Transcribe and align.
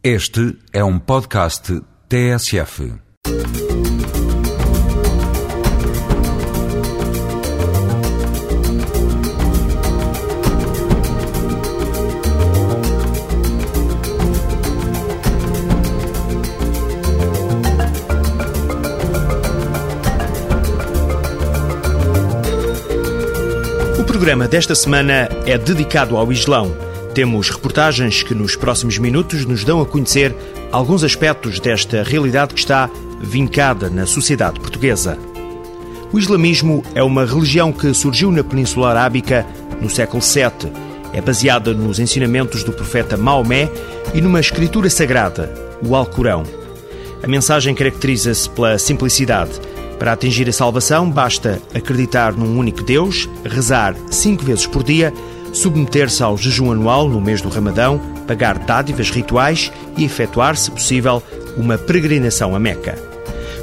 Este 0.00 0.56
é 0.72 0.84
um 0.84 0.96
podcast 0.96 1.82
TSF. 2.08 2.92
O 23.98 24.04
programa 24.04 24.46
desta 24.46 24.76
semana 24.76 25.28
é 25.44 25.58
dedicado 25.58 26.16
ao 26.16 26.30
Islão. 26.32 26.87
Temos 27.18 27.50
reportagens 27.50 28.22
que 28.22 28.32
nos 28.32 28.54
próximos 28.54 28.96
minutos 28.96 29.44
nos 29.44 29.64
dão 29.64 29.80
a 29.80 29.84
conhecer 29.84 30.32
alguns 30.70 31.02
aspectos 31.02 31.58
desta 31.58 32.04
realidade 32.04 32.54
que 32.54 32.60
está 32.60 32.88
vincada 33.20 33.90
na 33.90 34.06
sociedade 34.06 34.60
portuguesa. 34.60 35.18
O 36.12 36.18
islamismo 36.20 36.80
é 36.94 37.02
uma 37.02 37.26
religião 37.26 37.72
que 37.72 37.92
surgiu 37.92 38.30
na 38.30 38.44
Península 38.44 38.90
Arábica 38.90 39.44
no 39.80 39.90
século 39.90 40.22
VII. 40.22 40.70
É 41.12 41.20
baseada 41.20 41.74
nos 41.74 41.98
ensinamentos 41.98 42.62
do 42.62 42.72
profeta 42.72 43.16
Maomé 43.16 43.68
e 44.14 44.20
numa 44.20 44.38
escritura 44.38 44.88
sagrada, 44.88 45.52
o 45.84 45.96
Alcorão. 45.96 46.44
A 47.20 47.26
mensagem 47.26 47.74
caracteriza-se 47.74 48.48
pela 48.48 48.78
simplicidade. 48.78 49.60
Para 49.98 50.12
atingir 50.12 50.48
a 50.48 50.52
salvação, 50.52 51.10
basta 51.10 51.60
acreditar 51.74 52.32
num 52.34 52.56
único 52.56 52.84
Deus, 52.84 53.28
rezar 53.44 53.96
cinco 54.08 54.44
vezes 54.44 54.68
por 54.68 54.84
dia, 54.84 55.12
submeter-se 55.52 56.22
ao 56.22 56.36
jejum 56.36 56.72
anual 56.72 57.08
no 57.08 57.20
mês 57.20 57.40
do 57.40 57.48
Ramadão, 57.48 58.00
pagar 58.26 58.58
dádivas 58.58 59.10
rituais 59.10 59.72
e 59.96 60.04
efetuar, 60.04 60.56
se 60.56 60.70
possível, 60.70 61.22
uma 61.56 61.78
peregrinação 61.78 62.54
a 62.54 62.58
Meca. 62.58 62.98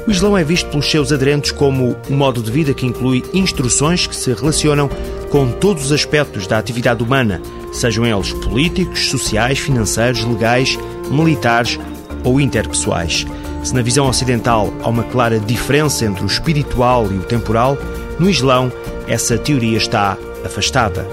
O 0.06 0.10
Islão 0.10 0.38
é 0.38 0.44
visto 0.44 0.68
pelos 0.70 0.88
seus 0.88 1.10
aderentes 1.10 1.50
como 1.50 1.96
um 2.08 2.16
modo 2.16 2.40
de 2.40 2.50
vida 2.50 2.72
que 2.72 2.86
inclui 2.86 3.24
instruções 3.34 4.06
que 4.06 4.14
se 4.14 4.32
relacionam 4.32 4.88
com 5.30 5.50
todos 5.50 5.86
os 5.86 5.92
aspectos 5.92 6.46
da 6.46 6.58
atividade 6.58 7.02
humana, 7.02 7.42
sejam 7.72 8.06
eles 8.06 8.32
políticos, 8.32 9.10
sociais, 9.10 9.58
financeiros, 9.58 10.24
legais, 10.24 10.78
militares 11.10 11.78
ou 12.22 12.40
interpessoais. 12.40 13.26
Se 13.64 13.74
na 13.74 13.82
visão 13.82 14.08
ocidental 14.08 14.72
há 14.80 14.88
uma 14.88 15.02
clara 15.02 15.40
diferença 15.40 16.04
entre 16.04 16.22
o 16.22 16.26
espiritual 16.26 17.10
e 17.10 17.16
o 17.16 17.24
temporal, 17.24 17.76
no 18.20 18.30
Islão 18.30 18.70
essa 19.08 19.36
teoria 19.36 19.76
está 19.76 20.16
afastada. 20.44 21.04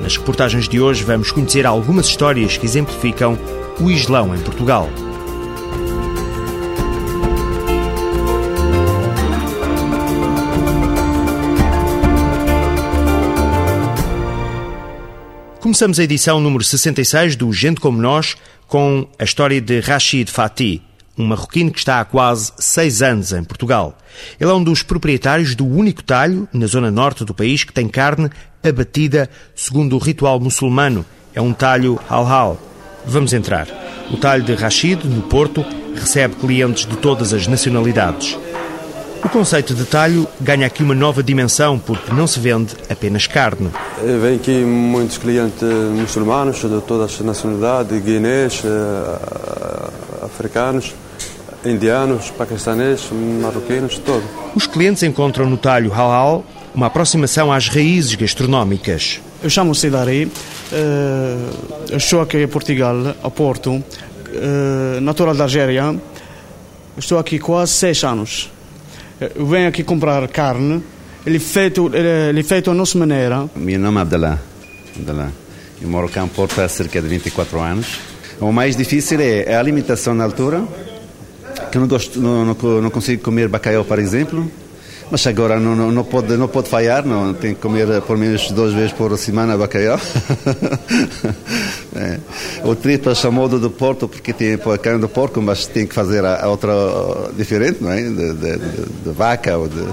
Nas 0.00 0.16
reportagens 0.16 0.68
de 0.68 0.80
hoje 0.80 1.02
vamos 1.02 1.32
conhecer 1.32 1.66
algumas 1.66 2.06
histórias 2.06 2.56
que 2.56 2.64
exemplificam 2.64 3.36
o 3.80 3.90
Islão 3.90 4.34
em 4.34 4.38
Portugal. 4.40 4.88
Começamos 15.60 15.98
a 15.98 16.04
edição 16.04 16.40
número 16.40 16.62
66 16.62 17.34
do 17.34 17.52
Gente 17.52 17.80
Como 17.80 18.00
Nós 18.00 18.36
com 18.68 19.06
a 19.18 19.24
história 19.24 19.60
de 19.60 19.80
Rashid 19.80 20.30
Fatih, 20.30 20.80
um 21.18 21.26
marroquino 21.26 21.72
que 21.72 21.78
está 21.78 22.00
há 22.00 22.04
quase 22.04 22.52
seis 22.56 23.02
anos 23.02 23.32
em 23.32 23.42
Portugal. 23.42 23.98
Ele 24.40 24.50
é 24.50 24.54
um 24.54 24.62
dos 24.62 24.82
proprietários 24.82 25.56
do 25.56 25.66
único 25.66 26.04
talho 26.04 26.48
na 26.52 26.66
zona 26.66 26.90
norte 26.90 27.24
do 27.24 27.34
país 27.34 27.64
que 27.64 27.72
tem 27.72 27.88
carne 27.88 28.30
abatida 28.62 29.28
segundo 29.54 29.96
o 29.96 29.98
ritual 29.98 30.40
muçulmano. 30.40 31.04
É 31.34 31.40
um 31.40 31.52
talho 31.52 31.98
halal. 32.08 32.58
Vamos 33.04 33.32
entrar. 33.32 33.68
O 34.10 34.16
talho 34.16 34.42
de 34.42 34.54
Rashid, 34.54 35.04
no 35.04 35.22
Porto, 35.22 35.64
recebe 35.94 36.34
clientes 36.36 36.86
de 36.86 36.96
todas 36.96 37.32
as 37.32 37.46
nacionalidades. 37.46 38.38
O 39.24 39.28
conceito 39.28 39.74
de 39.74 39.84
talho 39.84 40.28
ganha 40.40 40.66
aqui 40.66 40.82
uma 40.82 40.94
nova 40.94 41.22
dimensão 41.22 41.78
porque 41.78 42.12
não 42.12 42.26
se 42.26 42.38
vende 42.38 42.74
apenas 42.88 43.26
carne. 43.26 43.70
Vem 44.00 44.36
aqui 44.36 44.60
muitos 44.64 45.18
clientes 45.18 45.62
muçulmanos 45.92 46.60
de 46.60 46.80
todas 46.82 47.14
as 47.14 47.20
nacionalidades, 47.20 48.00
guinês, 48.00 48.62
africanos, 50.22 50.94
indianos, 51.64 52.30
paquistaneses, 52.30 53.08
marroquinos, 53.42 53.98
todo. 53.98 54.22
Os 54.54 54.68
clientes 54.68 55.02
encontram 55.02 55.50
no 55.50 55.56
talho 55.56 55.90
halal 55.92 56.44
uma 56.74 56.86
aproximação 56.86 57.52
às 57.52 57.68
raízes 57.68 58.14
gastronómicas. 58.14 59.20
Eu 59.42 59.50
chamo 59.50 59.74
Sidari, 59.74 60.30
estou 61.90 62.20
aqui 62.20 62.42
em 62.42 62.48
Portugal, 62.48 63.14
a 63.22 63.30
Porto, 63.30 63.82
natural 65.00 65.34
da 65.34 65.44
Argélia. 65.44 65.94
Estou 66.96 67.18
aqui 67.18 67.38
quase 67.38 67.72
seis 67.72 68.02
anos. 68.02 68.50
Eu 69.34 69.46
venho 69.46 69.68
aqui 69.68 69.82
comprar 69.82 70.26
carne, 70.28 70.82
ele 71.24 71.36
é 71.36 71.40
feito, 71.40 71.90
ele 71.94 72.40
é 72.40 72.42
feito 72.42 72.70
à 72.70 72.74
nossa 72.74 72.98
maneira. 72.98 73.48
Meu 73.54 73.78
nome 73.78 73.98
é 73.98 74.02
Abdallah. 74.02 74.38
Abdallah. 74.96 75.30
Eu 75.80 75.88
moro 75.88 76.08
cá 76.08 76.24
em 76.24 76.28
Porto 76.28 76.60
há 76.60 76.68
cerca 76.68 77.00
de 77.00 77.08
24 77.08 77.60
anos. 77.60 78.00
O 78.40 78.52
mais 78.52 78.76
difícil 78.76 79.20
é 79.20 79.54
a 79.54 79.58
alimentação 79.60 80.14
na 80.14 80.24
altura, 80.24 80.64
que 81.70 81.76
eu 81.76 81.80
não, 81.80 81.88
gosto, 81.88 82.20
não, 82.20 82.44
não, 82.44 82.82
não 82.82 82.90
consigo 82.90 83.22
comer 83.22 83.48
bacalhau, 83.48 83.84
por 83.84 83.98
exemplo. 83.98 84.50
Mas 85.10 85.26
agora 85.26 85.58
não, 85.58 85.74
não, 85.74 85.90
não, 85.90 86.04
pode, 86.04 86.36
não 86.36 86.48
pode 86.48 86.68
falhar, 86.68 87.04
não. 87.06 87.32
tem 87.32 87.54
que 87.54 87.60
comer 87.60 88.00
por 88.02 88.18
menos 88.18 88.50
duas 88.50 88.74
vezes 88.74 88.92
por 88.92 89.16
semana 89.16 89.56
bacalhau. 89.56 89.98
é. 91.96 92.18
O 92.62 92.74
tripas 92.74 93.24
a 93.24 93.30
modo 93.30 93.58
do 93.58 93.70
Porto, 93.70 94.06
porque 94.06 94.34
tem 94.34 94.54
a 94.54 94.78
carne 94.78 95.00
do 95.00 95.08
porco, 95.08 95.40
mas 95.40 95.66
tem 95.66 95.86
que 95.86 95.94
fazer 95.94 96.24
a, 96.24 96.44
a 96.44 96.48
outra 96.48 96.72
diferente, 97.36 97.82
não 97.82 97.90
é? 97.90 98.02
De, 98.02 98.10
de, 98.10 98.34
de, 98.34 98.86
de 99.04 99.10
vaca 99.10 99.56
ou 99.56 99.66
de 99.66 99.86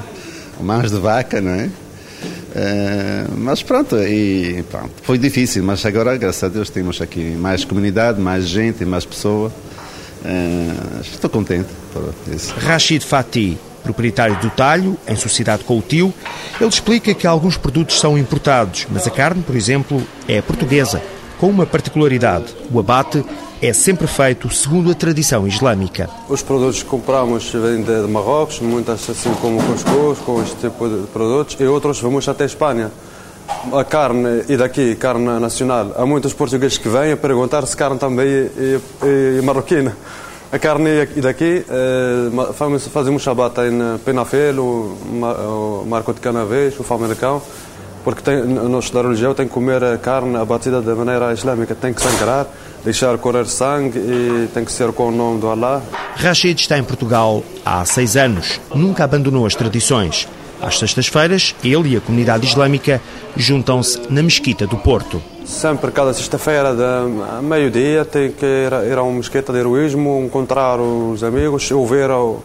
mãos 0.59 0.91
de 0.91 0.97
vaca, 0.97 1.39
não 1.39 1.51
é? 1.51 1.69
é? 2.53 3.25
mas 3.37 3.63
pronto, 3.63 3.97
e 3.97 4.63
pronto, 4.69 4.91
foi 5.01 5.17
difícil, 5.17 5.63
mas 5.63 5.85
agora, 5.85 6.17
graças 6.17 6.43
a 6.43 6.47
Deus, 6.49 6.69
temos 6.69 7.01
aqui 7.01 7.35
mais 7.39 7.63
comunidade, 7.63 8.19
mais 8.19 8.47
gente, 8.47 8.83
mais 8.83 9.05
pessoas. 9.05 9.53
É, 10.25 11.01
estou 11.01 11.29
contente 11.29 11.69
por 11.93 12.13
isso. 12.33 12.53
Rashid 12.57 13.05
Fatih 13.05 13.57
proprietário 13.85 14.35
do 14.39 14.49
talho, 14.49 14.97
em 15.07 15.15
sociedade 15.15 15.63
com 15.63 15.77
o 15.77 15.81
tio, 15.81 16.11
ele 16.59 16.69
explica 16.69 17.13
que 17.13 17.27
alguns 17.27 17.55
produtos 17.55 17.99
são 17.99 18.17
importados, 18.17 18.87
mas 18.89 19.05
a 19.05 19.11
carne, 19.11 19.43
por 19.43 19.55
exemplo, 19.55 20.01
é 20.27 20.41
portuguesa, 20.41 21.01
com 21.39 21.47
uma 21.47 21.67
particularidade: 21.67 22.55
o 22.73 22.79
abate 22.79 23.23
é 23.61 23.71
sempre 23.71 24.07
feito 24.07 24.51
segundo 24.53 24.89
a 24.91 24.95
tradição 24.95 25.47
islâmica. 25.47 26.09
Os 26.27 26.41
produtos 26.41 26.81
que 26.81 26.89
compramos 26.89 27.51
vêm 27.51 27.83
de 27.83 28.07
Marrocos, 28.07 28.59
muitas 28.59 29.07
assim 29.07 29.33
como 29.35 29.61
cuscuz, 29.63 30.19
com 30.19 30.41
este 30.41 30.55
tipo 30.55 30.89
de 30.89 31.07
produtos, 31.07 31.55
e 31.59 31.65
outros 31.65 31.99
vamos 32.01 32.27
até 32.27 32.45
Espanha. 32.45 32.91
A 33.71 33.83
carne, 33.83 34.43
e 34.49 34.57
daqui, 34.57 34.95
carne 34.95 35.39
nacional, 35.39 35.93
há 35.95 36.03
muitos 36.03 36.33
portugueses 36.33 36.79
que 36.79 36.89
vêm 36.89 37.11
a 37.11 37.17
perguntar 37.17 37.63
se 37.67 37.77
carne 37.77 37.99
também 37.99 38.27
é, 38.27 38.49
é, 39.03 39.37
é 39.37 39.41
marroquina. 39.43 39.95
A 40.55 40.59
carne 40.59 41.05
daqui 41.21 41.65
eh, 41.69 42.89
fazemos 42.89 43.27
abate 43.27 43.59
em 43.59 43.97
Penafel, 44.05 44.57
o 44.57 45.85
Marco 45.85 46.13
de 46.13 46.21
Canavês, 46.21 46.79
o 46.79 46.83
Famalicão, 46.83 47.41
porque 48.05 48.21
tem, 48.21 48.41
nós 48.45 48.89
da 48.89 49.01
religião 49.01 49.33
tem 49.33 49.49
que 49.49 49.53
comer 49.53 49.83
a 49.83 49.97
carne 49.97 50.37
abatida 50.37 50.81
de 50.81 50.93
maneira 50.93 51.33
islâmica, 51.33 51.75
tem 51.75 51.93
que 51.93 52.01
sangrar, 52.01 52.47
deixar 52.85 53.17
correr 53.17 53.47
sangue 53.47 53.99
e 53.99 54.47
tem 54.53 54.63
que 54.63 54.71
ser 54.71 54.93
com 54.93 55.09
o 55.09 55.11
nome 55.11 55.41
do 55.41 55.49
Allah. 55.49 55.83
Rashid 56.15 56.57
está 56.57 56.77
em 56.77 56.85
Portugal 56.85 57.43
há 57.65 57.83
seis 57.83 58.15
anos, 58.15 58.61
nunca 58.73 59.03
abandonou 59.03 59.45
as 59.45 59.55
tradições. 59.55 60.25
Às 60.65 60.79
sextas-feiras, 60.79 61.53
ele 61.63 61.93
e 61.93 61.95
a 61.95 62.01
comunidade 62.01 62.47
islâmica 62.47 62.99
juntam-se 63.37 64.01
na 64.09 64.23
Mesquita 64.23 64.65
do 64.65 64.75
Porto. 64.75 65.21
Sempre, 65.45 65.91
cada 65.91 66.11
sexta-feira, 66.11 66.73
de 66.73 67.43
meio-dia, 67.43 68.03
tem 68.03 68.31
que 68.31 68.43
ir, 68.43 68.97
a 68.97 69.03
uma 69.03 69.17
mesquita 69.17 69.53
de 69.53 69.59
heroísmo, 69.59 70.23
encontrar 70.25 70.79
os 70.79 71.23
amigos, 71.23 71.69
ouvir 71.69 72.09
o, 72.09 72.41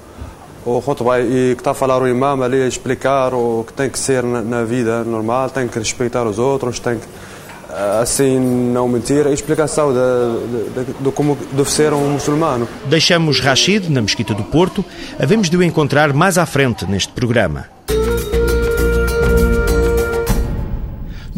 o 0.67 0.83
khutbah 0.83 1.19
e 1.19 1.55
que 1.55 1.63
está 1.63 1.71
a 1.71 1.75
falar 1.75 2.03
o 2.03 2.07
imam 2.07 2.43
ali, 2.43 2.61
a 2.61 2.67
explicar 2.67 3.33
o 3.33 3.65
que 3.67 3.73
tem 3.73 3.89
que 3.89 3.99
ser 3.99 4.23
na, 4.23 4.43
na 4.43 4.65
vida 4.65 5.03
normal, 5.03 5.49
tem 5.49 5.67
que 5.67 5.79
respeitar 5.79 6.25
os 6.27 6.39
outros, 6.39 6.79
tem 6.79 6.99
que, 6.99 7.07
assim, 8.03 8.39
não 8.39 8.87
mentir. 8.87 9.27
A 9.27 9.31
explicação 9.31 9.95
de, 9.95 10.85
de, 10.85 10.93
de 11.05 11.11
como 11.13 11.39
deve 11.53 11.71
ser 11.71 11.95
um 11.95 12.11
muçulmano. 12.11 12.69
Deixamos 12.85 13.41
Rashid 13.41 13.89
na 13.89 14.03
Mesquita 14.03 14.35
do 14.35 14.43
Porto. 14.43 14.85
Havemos 15.19 15.49
de 15.49 15.57
o 15.57 15.63
encontrar 15.63 16.13
mais 16.13 16.37
à 16.37 16.45
frente 16.45 16.85
neste 16.85 17.15
programa. 17.15 17.80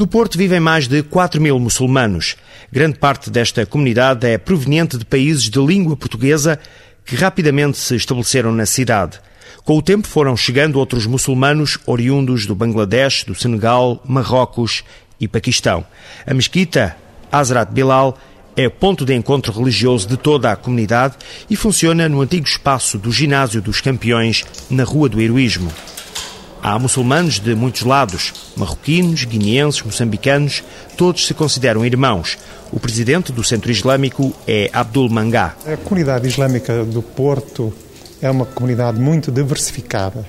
No 0.02 0.08
Porto 0.08 0.36
vivem 0.36 0.58
mais 0.58 0.88
de 0.88 1.00
4 1.00 1.40
mil 1.40 1.60
muçulmanos. 1.60 2.34
Grande 2.72 2.98
parte 2.98 3.30
desta 3.30 3.64
comunidade 3.64 4.26
é 4.26 4.36
proveniente 4.36 4.98
de 4.98 5.04
países 5.04 5.48
de 5.48 5.60
língua 5.60 5.96
portuguesa 5.96 6.58
que 7.04 7.14
rapidamente 7.14 7.78
se 7.78 7.94
estabeleceram 7.94 8.50
na 8.50 8.66
cidade. 8.66 9.20
Com 9.64 9.78
o 9.78 9.80
tempo 9.80 10.08
foram 10.08 10.36
chegando 10.36 10.74
outros 10.74 11.06
muçulmanos 11.06 11.78
oriundos 11.86 12.46
do 12.46 12.54
Bangladesh, 12.56 13.22
do 13.22 13.32
Senegal, 13.36 14.02
Marrocos 14.04 14.82
e 15.20 15.28
Paquistão. 15.28 15.86
A 16.26 16.34
mesquita 16.34 16.96
Hazrat 17.30 17.70
Bilal 17.70 18.18
é 18.56 18.68
ponto 18.68 19.04
de 19.04 19.14
encontro 19.14 19.52
religioso 19.52 20.08
de 20.08 20.16
toda 20.16 20.50
a 20.50 20.56
comunidade 20.56 21.14
e 21.48 21.54
funciona 21.54 22.08
no 22.08 22.22
antigo 22.22 22.48
espaço 22.48 22.98
do 22.98 23.12
Ginásio 23.12 23.62
dos 23.62 23.80
Campeões, 23.80 24.44
na 24.68 24.82
Rua 24.82 25.08
do 25.08 25.20
Heroísmo. 25.20 25.72
Há 26.64 26.78
muçulmanos 26.78 27.40
de 27.40 27.56
muitos 27.56 27.82
lados, 27.82 28.32
marroquinos, 28.56 29.24
guineenses, 29.24 29.82
moçambicanos, 29.82 30.62
todos 30.96 31.26
se 31.26 31.34
consideram 31.34 31.84
irmãos. 31.84 32.38
O 32.70 32.78
presidente 32.78 33.32
do 33.32 33.42
Centro 33.42 33.72
Islâmico 33.72 34.32
é 34.46 34.70
Abdul 34.72 35.10
Mangá. 35.10 35.56
A 35.66 35.76
comunidade 35.76 36.28
islâmica 36.28 36.84
do 36.84 37.02
Porto 37.02 37.74
é 38.20 38.30
uma 38.30 38.46
comunidade 38.46 39.00
muito 39.00 39.32
diversificada. 39.32 40.24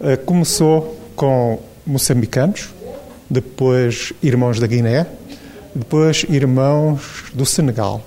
Eh, 0.00 0.16
começou 0.16 0.98
com 1.14 1.62
moçambicanos, 1.86 2.70
depois 3.28 4.14
irmãos 4.22 4.58
da 4.58 4.66
Guiné, 4.66 5.06
depois 5.74 6.24
irmãos 6.30 7.24
do 7.34 7.44
Senegal. 7.44 8.02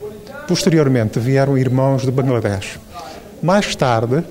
Posteriormente 0.48 1.20
vieram 1.20 1.56
irmãos 1.56 2.04
do 2.06 2.12
Bangladesh. 2.12 2.80
Mais 3.44 3.76
tarde 3.76 4.24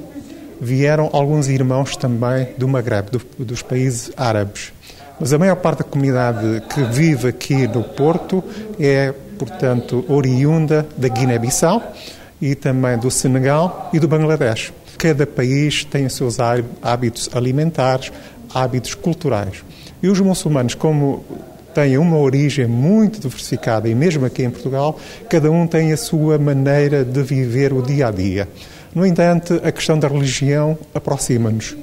vieram 0.60 1.10
alguns 1.12 1.48
irmãos 1.48 1.96
também 1.96 2.48
do 2.56 2.68
Maghreb, 2.68 3.10
do, 3.10 3.44
dos 3.44 3.62
países 3.62 4.10
árabes. 4.16 4.72
Mas 5.18 5.32
a 5.32 5.38
maior 5.38 5.56
parte 5.56 5.78
da 5.78 5.84
comunidade 5.84 6.62
que 6.68 6.82
vive 6.82 7.28
aqui 7.28 7.66
no 7.68 7.84
Porto 7.84 8.42
é, 8.78 9.12
portanto, 9.38 10.04
oriunda 10.08 10.86
da 10.96 11.08
Guiné-Bissau 11.08 11.82
e 12.40 12.54
também 12.54 12.98
do 12.98 13.10
Senegal 13.10 13.90
e 13.92 14.00
do 14.00 14.08
Bangladesh. 14.08 14.72
Cada 14.98 15.26
país 15.26 15.84
tem 15.84 16.06
os 16.06 16.14
seus 16.14 16.38
hábitos 16.82 17.30
alimentares, 17.32 18.12
hábitos 18.52 18.94
culturais. 18.94 19.64
E 20.02 20.08
os 20.08 20.20
muçulmanos, 20.20 20.74
como 20.74 21.24
têm 21.74 21.98
uma 21.98 22.16
origem 22.16 22.66
muito 22.66 23.20
diversificada 23.20 23.88
e 23.88 23.94
mesmo 23.94 24.24
aqui 24.24 24.44
em 24.44 24.50
Portugal, 24.50 24.98
cada 25.28 25.50
um 25.50 25.66
tem 25.66 25.92
a 25.92 25.96
sua 25.96 26.38
maneira 26.38 27.04
de 27.04 27.22
viver 27.22 27.72
o 27.72 27.82
dia 27.82 28.08
a 28.08 28.10
dia. 28.10 28.48
No 28.94 29.04
entanto, 29.04 29.60
a 29.64 29.72
questão 29.72 29.98
da 29.98 30.06
religião 30.06 30.78
aproxima-nos. 30.94 31.74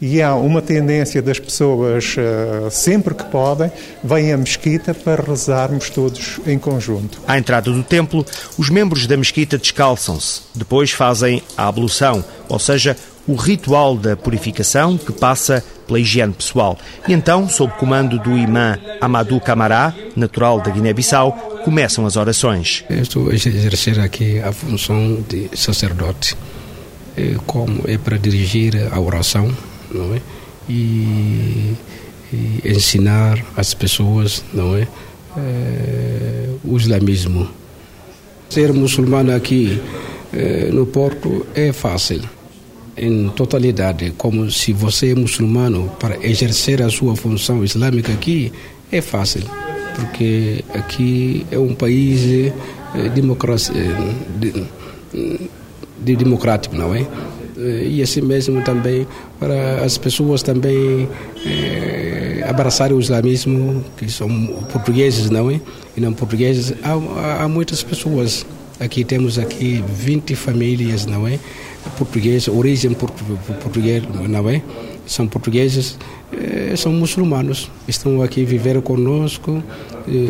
E 0.00 0.22
há 0.22 0.34
uma 0.34 0.62
tendência 0.62 1.20
das 1.20 1.38
pessoas, 1.38 2.14
eh, 2.16 2.70
sempre 2.70 3.12
que 3.12 3.24
podem, 3.24 3.70
vêm 4.02 4.32
à 4.32 4.36
mesquita 4.38 4.94
para 4.94 5.22
rezarmos 5.22 5.90
todos 5.90 6.40
em 6.46 6.58
conjunto. 6.58 7.20
À 7.26 7.36
entrada 7.36 7.70
do 7.70 7.82
templo, 7.82 8.24
os 8.56 8.70
membros 8.70 9.06
da 9.06 9.14
mesquita 9.14 9.58
descalçam-se. 9.58 10.40
Depois 10.54 10.90
fazem 10.90 11.42
a 11.54 11.68
ablução, 11.68 12.24
ou 12.48 12.58
seja, 12.58 12.96
o 13.26 13.34
ritual 13.34 13.96
da 13.96 14.16
purificação 14.16 14.96
que 14.96 15.12
passa 15.12 15.64
pela 15.86 16.00
higiene 16.00 16.32
pessoal. 16.32 16.78
E 17.06 17.12
então, 17.12 17.48
sob 17.48 17.72
comando 17.74 18.18
do 18.18 18.36
imã 18.36 18.78
Amadou 19.00 19.40
Camará, 19.40 19.94
natural 20.16 20.60
da 20.60 20.70
Guiné-Bissau, 20.70 21.32
começam 21.64 22.06
as 22.06 22.16
orações. 22.16 22.84
estou 22.88 23.30
a 23.30 23.34
exercer 23.34 24.00
aqui 24.00 24.40
a 24.40 24.52
função 24.52 25.22
de 25.28 25.50
sacerdote 25.54 26.36
como 27.46 27.82
é 27.86 27.98
para 27.98 28.16
dirigir 28.16 28.74
a 28.92 29.00
oração 29.00 29.50
não 29.90 30.14
é? 30.14 30.20
e, 30.68 31.74
e 32.32 32.62
ensinar 32.64 33.44
as 33.56 33.74
pessoas 33.74 34.44
não 34.52 34.76
é? 34.76 34.86
é 35.36 36.48
o 36.64 36.76
islamismo. 36.76 37.48
Ser 38.48 38.72
muçulmano 38.72 39.34
aqui 39.34 39.80
é, 40.32 40.70
no 40.72 40.86
Porto 40.86 41.46
é 41.54 41.72
fácil, 41.72 42.22
em 43.00 43.30
totalidade, 43.30 44.12
como 44.18 44.50
se 44.50 44.72
você 44.72 45.12
é 45.12 45.14
muçulmano 45.14 45.90
para 45.98 46.18
exercer 46.24 46.82
a 46.82 46.90
sua 46.90 47.16
função 47.16 47.64
islâmica 47.64 48.12
aqui 48.12 48.52
é 48.92 49.00
fácil, 49.00 49.42
porque 49.96 50.62
aqui 50.74 51.46
é 51.50 51.58
um 51.58 51.74
país 51.74 52.52
é, 52.94 53.08
democracia, 53.08 53.74
de, 54.38 54.66
de 55.98 56.16
democrático, 56.16 56.76
não 56.76 56.94
é? 56.94 57.06
Eh, 57.60 57.88
e 57.90 58.02
assim 58.02 58.22
mesmo 58.22 58.62
também 58.62 59.06
para 59.38 59.84
as 59.84 59.98
pessoas 59.98 60.42
também 60.42 61.08
é, 61.44 62.44
abraçarem 62.48 62.96
o 62.96 63.00
islamismo, 63.00 63.84
que 63.96 64.10
são 64.10 64.28
portugueses, 64.72 65.28
não 65.30 65.50
é? 65.50 65.60
E 65.96 66.00
não 66.00 66.12
portugueses. 66.12 66.74
Há, 66.82 67.44
há 67.44 67.48
muitas 67.48 67.82
pessoas. 67.82 68.46
Aqui 68.78 69.04
temos 69.04 69.38
aqui 69.38 69.84
20 69.86 70.34
famílias, 70.34 71.04
não 71.04 71.28
é? 71.28 71.38
Portuguesas, 71.96 72.48
origem 72.48 72.92
portuguesa, 72.92 74.06
não 74.28 74.48
é? 74.48 74.62
São 75.06 75.26
portugueses, 75.26 75.98
é, 76.32 76.74
são 76.76 76.92
muçulmanos. 76.92 77.70
Estão 77.88 78.22
aqui 78.22 78.44
viver 78.44 78.80
conosco, 78.82 79.62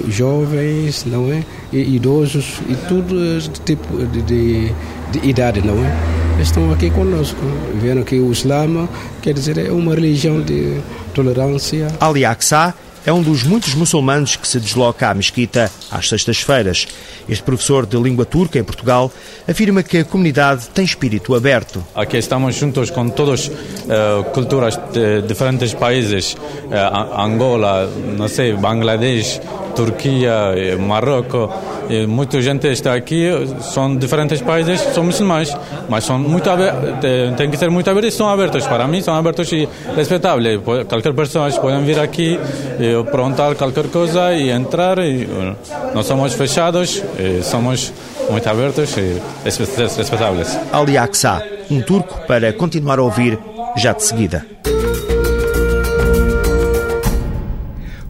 jovens, 0.08 1.04
não 1.04 1.30
é? 1.32 1.44
E 1.72 1.96
idosos, 1.96 2.60
e 2.68 2.74
tudo 2.88 3.40
tipo 3.64 4.06
de, 4.06 4.22
de 4.22 4.72
de 5.10 5.28
idade, 5.28 5.60
não 5.64 5.74
é? 5.84 6.40
Estão 6.40 6.72
aqui 6.72 6.90
conosco, 6.90 7.40
vendo 7.82 8.04
que 8.04 8.18
o 8.18 8.32
Islã, 8.32 8.88
quer 9.20 9.34
dizer, 9.34 9.58
é 9.58 9.70
uma 9.70 9.94
religião 9.94 10.40
de 10.40 10.80
tolerância. 11.12 11.88
Ali 12.00 12.24
Aqsa 12.24 12.74
é 13.04 13.12
um 13.12 13.22
dos 13.22 13.44
muitos 13.44 13.74
muçulmanos 13.74 14.36
que 14.36 14.46
se 14.46 14.60
desloca 14.60 15.08
à 15.08 15.14
mesquita 15.14 15.70
às 15.90 16.08
sextas-feiras. 16.08 16.86
Este 17.28 17.42
professor 17.42 17.86
de 17.86 17.96
língua 17.96 18.24
turca 18.24 18.58
em 18.58 18.64
Portugal 18.64 19.10
afirma 19.48 19.82
que 19.82 19.98
a 19.98 20.04
comunidade 20.04 20.68
tem 20.68 20.84
espírito 20.84 21.34
aberto. 21.34 21.84
Aqui 21.94 22.16
estamos 22.16 22.54
juntos 22.56 22.90
com 22.90 23.08
todas 23.08 23.48
uh, 23.48 24.24
culturas 24.32 24.76
de 24.92 25.22
diferentes 25.22 25.72
países, 25.74 26.34
uh, 26.34 27.20
Angola, 27.20 27.90
não 28.16 28.28
sei, 28.28 28.54
Bangladesh, 28.54 29.40
Turquia, 29.74 30.54
eh, 30.56 30.76
Marrocos. 30.76 31.50
muita 32.06 32.40
gente 32.40 32.68
está 32.68 32.94
aqui, 32.94 33.28
são 33.60 33.96
diferentes 33.96 34.40
países, 34.40 34.80
são 34.94 35.04
muçulmanos, 35.04 35.56
mas 35.88 36.04
são 36.04 36.18
muito 36.18 36.48
têm 37.36 37.50
que 37.50 37.56
ser 37.56 37.70
muito 37.70 37.90
abertos, 37.90 38.14
são 38.14 38.28
abertos 38.28 38.66
para 38.66 38.86
mim, 38.86 39.00
são 39.00 39.14
abertos 39.14 39.50
e 39.52 39.68
respeitáveis. 39.96 40.60
Qualquer 40.88 41.12
pessoa 41.14 41.50
pode 41.50 41.82
vir 41.84 41.98
aqui, 41.98 42.38
e 42.78 43.04
perguntar 43.10 43.54
qualquer 43.54 43.88
coisa 43.88 44.32
e 44.32 44.50
entrar. 44.50 44.98
E, 44.98 45.28
não 45.94 46.02
somos 46.02 46.34
fechados, 46.34 47.02
somos 47.42 47.92
muito 48.30 48.48
abertos 48.48 48.96
e 48.96 49.20
respeitáveis. 49.44 50.58
Ali 50.72 50.96
Aksa, 50.96 51.42
um 51.70 51.80
turco 51.80 52.20
para 52.26 52.52
continuar 52.52 52.98
a 52.98 53.02
ouvir 53.02 53.38
já 53.76 53.92
de 53.92 54.02
seguida. 54.02 54.49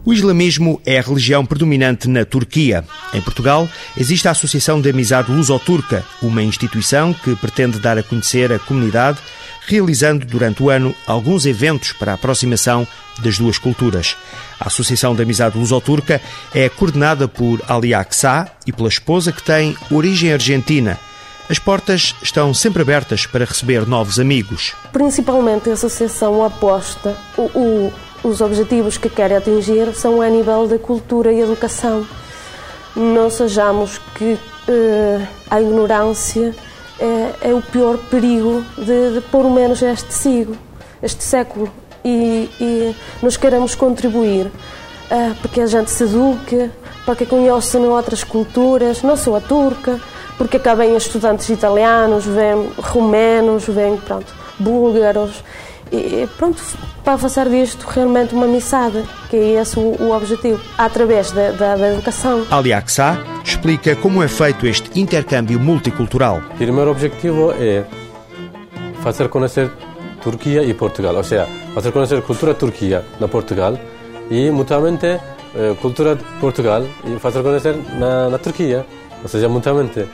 O 0.03 0.11
islamismo 0.11 0.81
é 0.83 0.97
a 0.97 1.01
religião 1.01 1.45
predominante 1.45 2.09
na 2.09 2.25
Turquia. 2.25 2.83
Em 3.13 3.21
Portugal, 3.21 3.69
existe 3.95 4.27
a 4.27 4.31
Associação 4.31 4.81
de 4.81 4.89
Amizade 4.89 5.31
Luso-Turca, 5.31 6.03
uma 6.23 6.41
instituição 6.41 7.13
que 7.13 7.35
pretende 7.35 7.79
dar 7.79 7.99
a 7.99 8.03
conhecer 8.03 8.51
a 8.51 8.57
comunidade, 8.57 9.19
realizando 9.67 10.25
durante 10.25 10.63
o 10.63 10.71
ano 10.71 10.95
alguns 11.05 11.45
eventos 11.45 11.91
para 11.91 12.13
a 12.13 12.15
aproximação 12.15 12.87
das 13.19 13.37
duas 13.37 13.59
culturas. 13.59 14.17
A 14.59 14.67
Associação 14.67 15.13
de 15.13 15.21
Amizade 15.21 15.55
Luso-Turca 15.55 16.19
é 16.51 16.67
coordenada 16.67 17.27
por 17.27 17.61
Ali 17.67 17.93
Aksa 17.93 18.47
e 18.65 18.73
pela 18.73 18.89
esposa 18.89 19.31
que 19.31 19.43
tem 19.43 19.77
origem 19.91 20.33
argentina. 20.33 20.97
As 21.47 21.59
portas 21.59 22.15
estão 22.23 22.53
sempre 22.53 22.81
abertas 22.81 23.27
para 23.27 23.45
receber 23.45 23.85
novos 23.85 24.19
amigos. 24.19 24.73
Principalmente 24.91 25.69
a 25.69 25.73
associação 25.73 26.43
aposta 26.43 27.15
o, 27.37 27.41
o 27.41 27.93
os 28.23 28.41
objetivos 28.41 28.97
que 28.97 29.09
quer 29.09 29.33
atingir 29.33 29.93
são 29.95 30.21
a 30.21 30.29
nível 30.29 30.67
da 30.67 30.77
cultura 30.77 31.31
e 31.31 31.39
educação. 31.39 32.05
Não 32.95 33.29
sejamos 33.29 33.99
que 34.15 34.33
uh, 34.33 35.27
a 35.49 35.61
ignorância 35.61 36.53
é, 36.99 37.49
é, 37.49 37.53
o 37.53 37.61
pior 37.61 37.97
perigo 38.09 38.63
de, 38.77 39.19
de 39.19 39.21
menos 39.49 39.81
este 39.81 40.13
siglo, 40.13 40.57
este 41.01 41.23
século. 41.23 41.71
E, 42.03 42.49
e 42.59 42.95
nós 43.21 43.37
queremos 43.37 43.75
contribuir 43.75 44.47
uh, 44.47 45.35
para 45.41 45.49
que 45.51 45.61
a 45.61 45.67
gente 45.67 45.89
se 45.89 46.03
eduque, 46.03 46.69
para 47.05 47.15
que 47.15 47.25
conheçam 47.25 47.83
outras 47.89 48.23
culturas, 48.23 49.01
não 49.01 49.15
só 49.17 49.35
a 49.35 49.41
turca, 49.41 49.99
porque 50.37 50.57
vêm 50.75 50.95
estudantes 50.95 51.49
italianos, 51.49 52.25
vêm 52.25 52.71
romenos, 52.77 53.65
vêm 53.65 53.97
pronto, 53.97 54.33
búlgaros 54.59 55.43
e 55.91 56.27
pronto, 56.37 56.61
para 57.03 57.17
fazer 57.17 57.49
disto 57.49 57.83
realmente 57.83 58.33
uma 58.33 58.47
missada, 58.47 59.03
que 59.29 59.35
é 59.35 59.61
esse 59.61 59.77
o, 59.77 60.01
o 60.01 60.11
objetivo, 60.15 60.61
através 60.77 61.31
da, 61.31 61.51
da, 61.51 61.75
da 61.75 61.93
educação. 61.93 62.45
Ali 62.49 62.71
Aksa 62.71 63.17
explica 63.43 63.95
como 63.95 64.23
é 64.23 64.27
feito 64.27 64.65
este 64.65 64.99
intercâmbio 64.99 65.59
multicultural. 65.59 66.41
O 66.53 66.57
primeiro 66.57 66.91
objetivo 66.91 67.51
é 67.59 67.83
fazer 69.01 69.27
conhecer 69.29 69.69
Turquia 70.21 70.63
e 70.63 70.73
Portugal, 70.73 71.15
ou 71.15 71.23
seja, 71.23 71.47
fazer 71.73 71.91
conhecer 71.91 72.17
a 72.17 72.21
cultura 72.21 72.53
turquia 72.53 73.03
na 73.19 73.27
Portugal 73.27 73.77
e 74.29 74.49
mutuamente 74.51 75.05
eh, 75.07 75.75
cultura 75.81 76.15
de 76.15 76.23
Portugal 76.39 76.83
e 77.03 77.19
fazer 77.19 77.41
conhecer 77.43 77.75
na, 77.97 78.29
na 78.29 78.37
Turquia, 78.37 78.85
ou 79.21 79.27
seja, 79.27 79.49
mutuamente. 79.49 80.05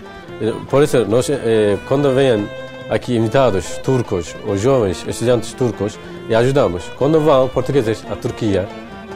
Por 0.69 0.83
isso, 0.83 1.03
nós, 1.05 1.29
eh, 1.29 1.77
quando 1.87 2.13
vêm 2.13 2.47
aqui 2.89 3.15
invitados 3.15 3.77
turcos 3.79 4.35
ou 4.45 4.57
jovens 4.57 5.05
estudantes 5.07 5.53
turcos 5.53 5.99
e 6.29 6.35
ajudamos. 6.35 6.83
Quando 6.97 7.19
vão 7.19 7.47
portugueses 7.47 8.03
à 8.09 8.15
Turquia 8.15 8.67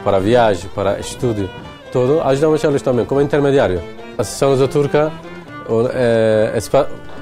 para 0.04 0.18
viagem, 0.18 0.68
para 0.74 0.98
estudo, 0.98 1.48
tudo, 1.90 2.20
ajudamos 2.22 2.62
eles 2.64 2.82
também 2.82 3.04
como 3.04 3.20
intermediário. 3.20 3.82
Associação 4.18 4.50
Luso-Turca 4.50 5.12
é, 5.94 6.58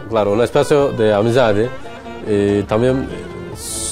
claro, 0.08 0.30
um 0.30 0.42
espaço 0.42 0.92
de 0.96 1.12
amizade 1.12 1.70
e 2.26 2.64
também 2.66 3.08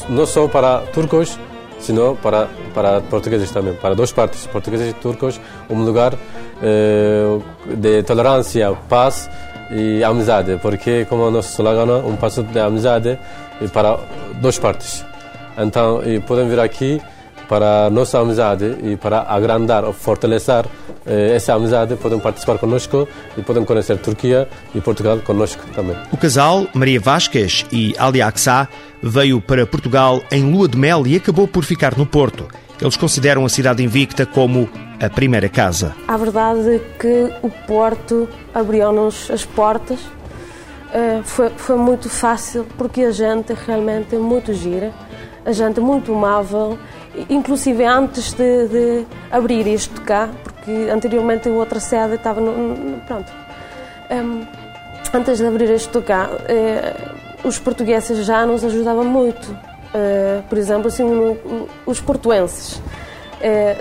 não 0.08 0.26
só 0.26 0.48
para 0.48 0.78
turcos, 0.92 1.38
sino 1.78 2.16
para 2.16 2.48
para 2.78 3.00
portugueses 3.00 3.50
também, 3.50 3.74
para 3.74 3.94
duas 3.96 4.12
partes, 4.12 4.46
portugueses 4.46 4.90
e 4.90 4.92
turcos, 4.92 5.40
um 5.68 5.82
lugar 5.82 6.14
eh, 6.62 7.38
de 7.74 8.04
tolerância, 8.04 8.72
paz 8.88 9.28
e 9.70 10.02
amizade, 10.02 10.58
porque 10.60 11.04
como 11.06 11.30
nosso 11.30 11.50
slogan, 11.50 11.98
um 12.04 12.16
passo 12.16 12.42
de 12.42 12.58
amizade 12.58 13.18
para 13.72 13.98
duas 14.40 14.58
partes. 14.58 15.04
Então, 15.56 16.02
e 16.04 16.20
podem 16.20 16.48
vir 16.48 16.60
aqui 16.60 17.00
para 17.48 17.88
nossa 17.90 18.20
amizade 18.20 18.76
e 18.82 18.96
para 18.96 19.22
agrandar 19.22 19.84
ou 19.84 19.92
fortalecer 19.92 20.66
eh, 21.06 21.34
essa 21.34 21.54
amizade, 21.54 21.96
podem 21.96 22.20
participar 22.20 22.58
conosco 22.58 23.08
e 23.36 23.42
podem 23.42 23.64
conhecer 23.64 23.96
Turquia 23.98 24.46
e 24.74 24.80
Portugal 24.80 25.18
conosco 25.20 25.64
também. 25.74 25.96
O 26.12 26.16
casal, 26.16 26.66
Maria 26.74 27.00
Vasquez 27.00 27.64
e 27.72 27.94
Ali 27.98 28.20
Aksá, 28.20 28.68
veio 29.02 29.40
para 29.40 29.66
Portugal 29.66 30.22
em 30.30 30.52
lua 30.52 30.68
de 30.68 30.76
mel 30.76 31.06
e 31.06 31.16
acabou 31.16 31.48
por 31.48 31.64
ficar 31.64 31.96
no 31.96 32.04
Porto. 32.04 32.46
Eles 32.80 32.96
consideram 32.96 33.44
a 33.44 33.48
cidade 33.48 33.82
invicta 33.82 34.26
como 34.26 34.68
a 35.00 35.08
primeira 35.08 35.48
casa. 35.48 35.94
A 36.06 36.16
verdade 36.16 36.76
é 36.76 36.78
que 36.98 37.32
o 37.42 37.50
Porto 37.66 38.28
abriu-nos 38.54 39.30
as 39.30 39.44
portas. 39.44 40.00
Uh, 40.00 41.22
foi, 41.22 41.50
foi 41.50 41.76
muito 41.76 42.08
fácil 42.08 42.66
porque 42.78 43.02
a 43.02 43.10
gente 43.10 43.52
realmente 43.52 44.16
é 44.16 44.18
muito 44.18 44.54
gira, 44.54 44.90
a 45.44 45.52
gente 45.52 45.78
é 45.78 45.82
muito 45.82 46.14
amável 46.14 46.78
inclusive 47.28 47.84
antes 47.84 48.32
de, 48.32 48.68
de, 48.68 49.06
abrir 49.30 49.66
isto 49.66 50.00
cá, 50.02 50.28
porque 50.42 50.88
anteriormente 50.90 51.48
a 51.48 51.52
outra 51.52 51.80
sede 51.80 52.14
estava 52.14 52.40
no, 52.40 52.52
no 52.74 53.00
pronto. 53.00 53.32
Um, 54.10 54.46
antes 55.12 55.38
de 55.38 55.46
abrir 55.46 55.70
isto 55.70 56.00
cá, 56.02 56.30
eh, 56.48 56.94
os 57.44 57.58
portugueses 57.58 58.24
já 58.24 58.46
nos 58.46 58.62
ajudavam 58.62 59.04
muito. 59.04 59.50
Uh, 59.50 60.42
por 60.48 60.58
exemplo, 60.58 60.88
assim, 60.88 61.04
os 61.86 62.00
portuenses. 62.00 62.80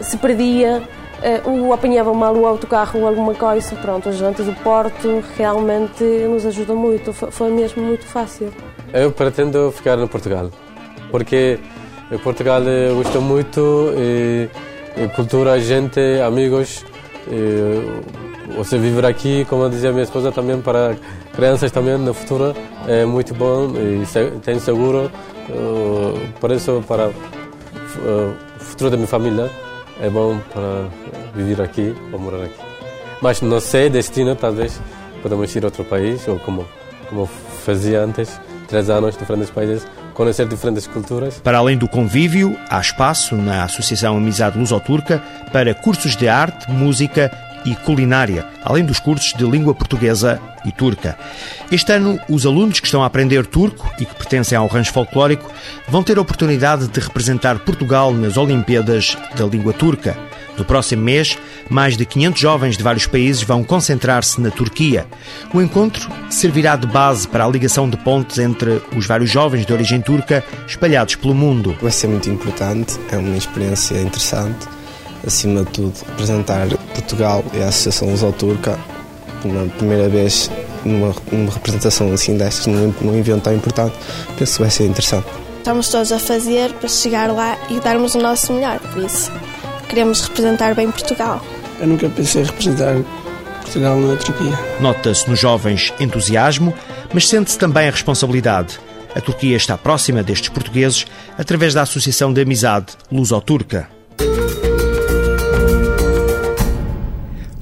Se 0.01 0.17
perdia, 0.17 0.83
ou 1.45 1.73
apanhava 1.73 2.13
mal 2.13 2.35
o 2.35 2.45
autocarro 2.45 3.01
ou 3.01 3.07
alguma 3.07 3.33
coisa, 3.33 3.75
pronto, 3.77 4.09
a 4.09 4.11
gente 4.11 4.43
do 4.43 4.53
Porto 4.61 5.23
realmente 5.37 6.03
nos 6.03 6.45
ajuda 6.45 6.73
muito. 6.73 7.11
Foi, 7.13 7.49
mesmo 7.49 7.83
muito 7.83 8.05
fácil. 8.05 8.51
Eu 8.93 9.11
pretendo 9.11 9.71
ficar 9.71 9.97
no 9.97 10.07
Portugal, 10.07 10.49
porque 11.11 11.59
em 12.11 12.17
Portugal 12.17 12.61
eh, 12.65 12.91
gosto 12.93 13.21
muito, 13.21 13.93
e, 13.97 14.49
e 14.95 15.07
cultura, 15.09 15.59
gente, 15.59 15.99
amigos. 16.25 16.85
E, 17.29 18.27
você 18.55 18.77
viver 18.77 19.05
aqui, 19.05 19.45
como 19.49 19.69
dizia 19.69 19.91
minha 19.91 20.03
esposa, 20.03 20.31
também 20.31 20.61
para 20.61 20.95
crianças 21.35 21.69
também 21.69 21.97
no 21.97 22.13
futuro 22.13 22.55
é 22.87 23.05
muito 23.05 23.33
bom 23.33 23.71
e 23.75 24.05
tem 24.39 24.59
seguro. 24.59 25.11
Eh, 25.49 26.29
por 26.39 26.51
isso, 26.51 26.83
para 26.87 27.09
o 27.09 28.35
futuro 28.59 28.89
da 28.91 28.95
minha 28.95 29.07
família, 29.07 29.51
é 30.01 30.09
bom 30.09 30.39
para 30.53 30.89
viver 31.35 31.61
aqui 31.61 31.95
ou 32.11 32.19
morar 32.19 32.43
aqui. 32.43 32.59
Mas 33.21 33.41
não 33.41 33.59
sei, 33.59 33.89
destino, 33.89 34.35
talvez 34.35 34.79
podemos 35.21 35.55
ir 35.55 35.63
a 35.63 35.67
outro 35.67 35.83
país, 35.83 36.27
ou 36.27 36.39
como, 36.39 36.65
como 37.09 37.25
fazia 37.25 38.03
antes, 38.03 38.39
três 38.67 38.89
anos, 38.89 39.17
diferentes 39.17 39.49
países, 39.49 39.87
conhecer 40.13 40.47
diferentes 40.47 40.87
culturas. 40.87 41.39
Para 41.39 41.57
além 41.57 41.77
do 41.77 41.87
convívio, 41.87 42.57
há 42.69 42.79
espaço 42.79 43.35
na 43.35 43.63
Associação 43.63 44.17
Amizade 44.17 44.57
Luso-Turca 44.57 45.21
para 45.51 45.73
cursos 45.73 46.15
de 46.15 46.27
arte, 46.27 46.69
música 46.71 47.31
e 47.67 47.75
culinária, 47.75 48.45
além 48.63 48.85
dos 48.85 48.99
cursos 48.99 49.33
de 49.33 49.43
língua 49.43 49.75
portuguesa 49.75 50.39
e 50.65 50.71
turca. 50.71 51.17
Este 51.69 51.91
ano, 51.91 52.19
os 52.29 52.45
alunos 52.45 52.79
que 52.79 52.87
estão 52.87 53.03
a 53.03 53.05
aprender 53.05 53.45
turco 53.45 53.91
e 53.99 54.05
que 54.05 54.15
pertencem 54.15 54.57
ao 54.57 54.67
rancho 54.67 54.93
folclórico 54.93 55.51
vão 55.89 56.01
ter 56.01 56.17
a 56.17 56.21
oportunidade 56.21 56.87
de 56.87 56.99
representar 56.99 57.59
Portugal 57.59 58.13
nas 58.13 58.37
Olimpíadas 58.37 59.17
da 59.35 59.45
língua 59.45 59.73
turca. 59.73 60.17
No 60.57 60.65
próximo 60.65 61.03
mês, 61.03 61.37
mais 61.69 61.95
de 61.95 62.05
500 62.05 62.41
jovens 62.41 62.77
de 62.77 62.83
vários 62.83 63.05
países 63.05 63.43
vão 63.43 63.63
concentrar-se 63.63 64.41
na 64.41 64.49
Turquia. 64.49 65.05
O 65.53 65.61
encontro 65.61 66.09
servirá 66.29 66.75
de 66.75 66.87
base 66.87 67.27
para 67.27 67.45
a 67.45 67.49
ligação 67.49 67.87
de 67.87 67.97
pontes 67.97 68.39
entre 68.39 68.81
os 68.95 69.05
vários 69.05 69.29
jovens 69.29 69.65
de 69.65 69.73
origem 69.73 70.01
turca 70.01 70.43
espalhados 70.65 71.15
pelo 71.15 71.35
mundo. 71.35 71.77
Vai 71.81 71.91
ser 71.91 72.07
muito 72.07 72.29
importante, 72.29 72.97
é 73.11 73.17
uma 73.17 73.37
experiência 73.37 74.01
interessante. 74.01 74.76
Acima 75.27 75.65
de 75.65 75.71
tudo, 75.71 75.93
apresentar 76.07 76.67
Portugal 76.93 77.43
e 77.53 77.61
a 77.61 77.67
Associação 77.67 78.09
Luso-Turca 78.09 78.79
pela 79.43 79.67
primeira 79.77 80.07
vez 80.07 80.49
numa, 80.85 81.13
numa, 81.31 81.51
representação 81.51 82.13
assim 82.13 82.37
destas, 82.37 82.65
num, 82.65 82.93
num 83.01 83.17
evento 83.17 83.43
tão 83.43 83.53
importante, 83.53 83.93
penso 84.37 84.53
que 84.53 84.61
vai 84.61 84.69
ser 84.69 84.85
interessante. 84.85 85.27
Estamos 85.57 85.89
todos 85.89 86.13
a 86.13 86.19
fazer 86.19 86.71
para 86.73 86.87
chegar 86.87 87.29
lá 87.29 87.57
e 87.69 87.79
darmos 87.81 88.15
o 88.15 88.19
nosso 88.19 88.53
melhor, 88.53 88.79
por 88.79 89.03
isso 89.03 89.29
queremos 89.89 90.21
representar 90.21 90.73
bem 90.73 90.89
Portugal. 90.89 91.45
Eu 91.79 91.87
nunca 91.87 92.09
pensei 92.09 92.43
em 92.43 92.45
representar 92.45 92.95
Portugal 93.61 93.99
na 93.99 94.15
Turquia. 94.15 94.57
Nota-se 94.79 95.29
nos 95.29 95.39
jovens 95.39 95.93
entusiasmo, 95.99 96.73
mas 97.13 97.27
sente-se 97.27 97.57
também 97.57 97.87
a 97.87 97.91
responsabilidade. 97.91 98.79
A 99.13 99.19
Turquia 99.19 99.57
está 99.57 99.77
próxima 99.77 100.23
destes 100.23 100.49
portugueses 100.49 101.05
através 101.37 101.73
da 101.73 101.81
Associação 101.81 102.31
de 102.31 102.41
Amizade 102.41 102.93
Luso-Turca. 103.11 103.96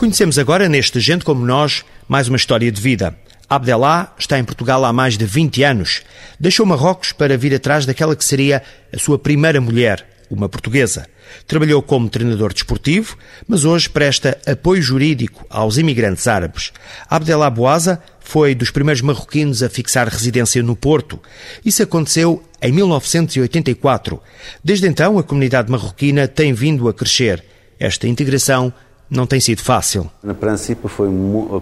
Conhecemos 0.06 0.38
agora, 0.38 0.70
neste 0.70 1.00
Gente 1.00 1.26
Como 1.26 1.44
Nós, 1.44 1.84
mais 2.08 2.28
uma 2.28 2.38
história 2.38 2.72
de 2.72 2.80
vida. 2.80 3.18
Abdelá 3.50 4.14
está 4.20 4.38
em 4.38 4.44
Portugal 4.44 4.86
há 4.86 4.94
mais 4.94 5.18
de 5.18 5.26
20 5.26 5.64
anos. 5.64 6.04
Deixou 6.40 6.64
Marrocos 6.64 7.12
para 7.12 7.36
vir 7.36 7.56
atrás 7.56 7.88
daquela 7.88 8.16
que 8.16 8.24
seria 8.24 8.62
a 8.94 9.00
sua 9.00 9.18
primeira 9.18 9.60
mulher, 9.60 10.08
uma 10.30 10.48
portuguesa. 10.48 11.08
Trabalhou 11.48 11.82
como 11.82 12.08
treinador 12.08 12.54
desportivo, 12.54 13.18
mas 13.48 13.66
hoje 13.66 13.90
presta 13.90 14.38
apoio 14.46 14.80
jurídico 14.80 15.44
aos 15.50 15.80
imigrantes 15.80 16.28
árabes. 16.28 16.72
Abdelá 17.10 17.50
Boaza 17.50 18.00
foi 18.20 18.54
dos 18.54 18.70
primeiros 18.70 19.02
marroquinos 19.02 19.64
a 19.64 19.70
fixar 19.72 20.08
residência 20.08 20.62
no 20.62 20.76
Porto. 20.76 21.20
Isso 21.66 21.82
aconteceu 21.82 22.44
em 22.62 22.72
1984. 22.72 24.22
Desde 24.64 24.88
então, 24.88 25.18
a 25.18 25.24
comunidade 25.24 25.72
marroquina 25.72 26.28
tem 26.28 26.54
vindo 26.54 26.88
a 26.88 26.94
crescer. 26.94 27.44
Esta 27.80 28.08
integração 28.08 28.72
não 29.10 29.26
tem 29.26 29.40
sido 29.40 29.62
fácil. 29.62 30.10
No 30.24 30.36
princípio, 30.36 30.90
foi, 30.90 31.10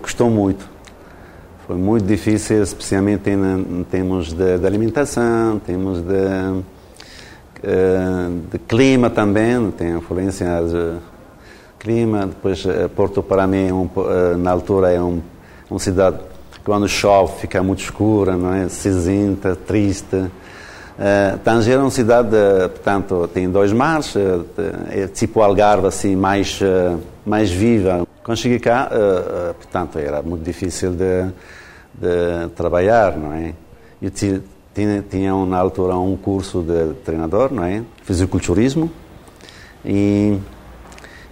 custou 0.01 0.29
muito. 0.29 0.69
Foi 1.67 1.77
muito 1.77 2.05
difícil, 2.05 2.61
especialmente 2.61 3.29
em, 3.29 3.83
termos 3.89 4.33
de, 4.33 4.57
de 4.57 4.65
alimentação, 4.65 5.59
temos 5.59 6.01
de 6.01 6.63
eh, 7.65 8.29
de 8.51 8.59
clima 8.59 9.09
também, 9.09 9.71
tem 9.71 9.95
influência 9.95 10.45
de 10.63 10.97
clima. 11.79 12.27
Depois, 12.27 12.65
eh, 12.65 12.89
Porto 12.89 13.23
para 13.23 13.47
mim, 13.47 13.67
é 13.67 13.69
eh, 13.69 14.35
na 14.35 14.51
altura, 14.51 14.91
é 14.91 15.01
um, 15.01 15.21
uma 15.69 15.79
cidade 15.79 16.17
quando 16.65 16.89
chove 16.89 17.39
fica 17.39 17.63
muito 17.63 17.81
escura, 17.81 18.35
não 18.35 18.53
é? 18.53 18.67
cinzenta, 18.67 19.55
triste. 19.55 20.15
Uh, 20.15 21.37
Tanger 21.43 21.75
é 21.75 21.77
uma 21.79 21.89
cidade, 21.89 22.29
portanto, 22.69 23.29
tem 23.33 23.49
dois 23.49 23.73
mares, 23.73 24.13
é 24.89 25.07
tipo 25.07 25.41
Algarve, 25.41 25.87
assim, 25.87 26.15
mais, 26.15 26.61
mais 27.25 27.51
viva. 27.51 28.07
Quando 28.23 28.37
cheguei 28.37 28.59
cá, 28.59 28.89
portanto, 29.57 29.99
era 29.99 30.21
muito 30.21 30.43
difícil 30.43 30.91
de, 30.91 31.25
de 31.93 32.49
trabalhar, 32.55 33.17
não 33.17 33.33
é? 33.33 33.53
Eu 34.01 34.09
tinha, 34.09 35.03
tinham 35.09 35.45
na 35.45 35.57
altura 35.57 35.95
um 35.95 36.17
curso 36.17 36.61
de 36.61 36.93
treinador, 37.05 37.53
não 37.53 37.63
é? 37.63 37.83
Fisiculturismo. 38.03 38.91
E, 39.85 40.37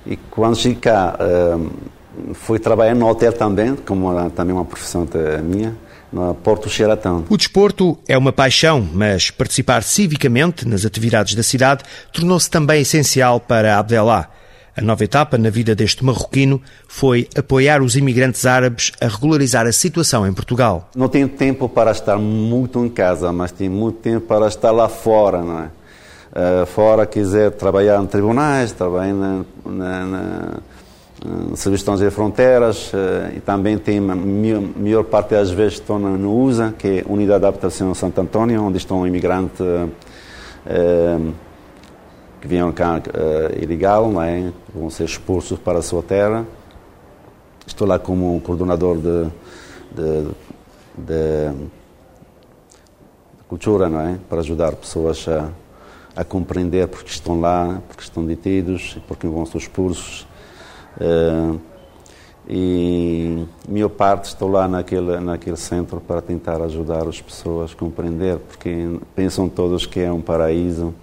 e 0.06 0.16
quando 0.30 0.56
cheguei 0.56 0.78
cá, 0.78 1.18
uh, 1.20 2.34
fui 2.34 2.60
trabalhar 2.60 2.96
no 2.96 3.08
hotel 3.08 3.34
também, 3.34 3.76
como 3.76 4.30
também 4.32 4.54
uma 4.54 4.66
profissão 4.66 5.08
minha, 5.44 5.76
no 6.12 6.36
Porto 6.36 6.70
Xeratão. 6.70 7.26
O 7.30 7.38
desporto 7.38 7.98
é 8.08 8.18
uma 8.18 8.34
paixão, 8.34 8.88
mas 8.94 9.32
participar 9.32 9.82
civicamente 9.82 10.68
nas 10.68 10.86
atividades 10.86 11.34
da 11.36 11.44
cidade 11.44 11.84
tornou-se 12.14 12.50
também 12.50 12.82
essencial 12.82 13.40
para 13.40 13.80
Abdelá. 13.80 14.30
A 14.82 14.84
nova 14.84 15.04
etapa 15.04 15.38
na 15.38 15.52
vida 15.52 15.76
deste 15.76 16.04
marroquino 16.04 16.60
foi 16.88 17.28
apoiar 17.38 17.84
os 17.84 17.96
imigrantes 17.96 18.48
árabes 18.48 18.92
a 19.00 19.08
regularizar 19.08 19.68
a 19.68 19.72
situação 19.72 20.26
em 20.26 20.34
Portugal. 20.34 20.90
Não 20.96 21.08
tenho 21.08 21.30
tempo 21.30 21.70
para 21.70 21.92
estar 21.92 22.18
muito 22.18 22.84
em 22.84 22.90
casa, 22.90 23.32
mas 23.32 23.52
tenho 23.52 23.72
muito 23.72 24.00
tempo 24.00 24.26
para 24.26 24.48
estar 24.48 24.72
lá 24.72 24.90
fora, 24.90 25.44
não 25.44 25.60
é? 25.60 25.66
Uh, 26.32 26.66
fora 26.66 27.06
quiser 27.06 27.52
trabalhar 27.52 28.02
em 28.02 28.08
tribunais, 28.08 28.72
trabalhar 28.72 29.14
na, 29.14 29.46
na, 29.64 30.06
na 30.08 31.56
Serviço 31.56 31.96
de 31.98 32.10
Fronteiras 32.10 32.92
uh, 32.92 33.38
e 33.38 33.40
também 33.40 33.78
tem 33.78 34.00
a 34.00 34.16
maior 34.80 35.04
parte 35.04 35.36
das 35.36 35.52
vezes 35.52 35.74
estou 35.74 36.00
no 36.00 36.44
USA, 36.44 36.74
que 36.76 36.88
é 36.88 37.06
a 37.08 37.14
Unidade 37.14 37.42
de 37.42 37.46
Adaptação 37.46 37.94
Santo 37.94 38.20
Antônio, 38.20 38.64
onde 38.64 38.80
estão 38.80 39.06
imigrantes 39.06 39.60
uh, 39.60 39.92
que 42.42 42.48
vinham 42.48 42.72
cá 42.72 42.98
uh, 42.98 43.64
ilegal, 43.64 44.12
não 44.12 44.22
é? 44.22 44.52
vão 44.74 44.90
ser 44.90 45.06
expulsos 45.06 45.60
para 45.60 45.78
a 45.78 45.82
sua 45.82 46.02
terra. 46.02 46.46
estou 47.68 47.88
lá 47.88 48.00
como 48.00 48.42
coordenador 48.42 48.98
de, 48.98 49.26
de, 49.92 50.24
de, 50.98 51.50
de 53.38 53.44
cultura, 53.48 53.88
não 53.88 54.02
é? 54.02 54.18
Para 54.28 54.40
ajudar 54.40 54.76
pessoas 54.76 55.28
a, 55.28 55.50
a 56.16 56.24
compreender 56.24 56.88
porque 56.88 57.12
estão 57.12 57.40
lá, 57.40 57.80
porque 57.88 58.02
estão 58.02 58.26
detidos, 58.26 58.98
porque 59.08 59.28
vão 59.28 59.46
ser 59.46 59.60
expulsos. 59.60 60.28
Uh, 61.00 61.60
e 62.50 63.46
minha 63.70 63.88
parte 63.88 64.26
estou 64.26 64.50
lá 64.50 64.68
naquele 64.68 65.20
naquele 65.20 65.56
centro 65.56 66.02
para 66.02 66.22
tentar 66.22 66.60
ajudar 66.64 67.08
as 67.08 67.22
pessoas 67.22 67.72
a 67.72 67.76
compreender 67.76 68.40
porque 68.40 69.00
pensam 69.16 69.48
todos 69.48 69.86
que 69.86 70.00
é 70.00 70.12
um 70.12 70.20
paraíso 70.20 70.94